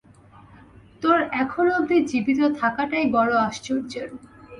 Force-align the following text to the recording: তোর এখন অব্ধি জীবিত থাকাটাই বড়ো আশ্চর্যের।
তোর 1.03 1.17
এখন 1.41 1.65
অব্ধি 1.71 1.97
জীবিত 2.09 2.39
থাকাটাই 2.59 3.05
বড়ো 3.11 3.35
আশ্চর্যের। 3.39 4.09